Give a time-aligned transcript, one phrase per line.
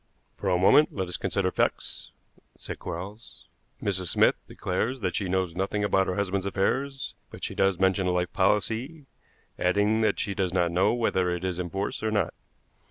[0.35, 2.09] "For a moment let us consider facts,"
[2.57, 3.45] said Quarles.
[3.83, 4.07] "Mrs.
[4.07, 8.11] Smith declares that she knows nothing about her husband's affairs, but she does mention a
[8.11, 9.05] life policy,
[9.59, 12.33] adding that she does not know whether it is in force or not.